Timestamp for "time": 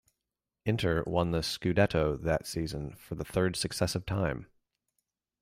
4.03-4.47